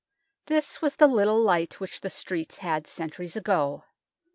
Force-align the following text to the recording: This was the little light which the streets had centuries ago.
This 0.47 0.81
was 0.81 0.95
the 0.95 1.05
little 1.05 1.39
light 1.39 1.79
which 1.79 2.01
the 2.01 2.09
streets 2.09 2.57
had 2.57 2.87
centuries 2.87 3.35
ago. 3.35 3.83